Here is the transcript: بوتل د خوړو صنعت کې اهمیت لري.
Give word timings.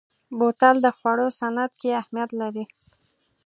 بوتل 0.37 0.75
د 0.85 0.87
خوړو 0.97 1.27
صنعت 1.39 1.71
کې 1.81 1.89
اهمیت 2.01 2.31
لري. 2.41 2.65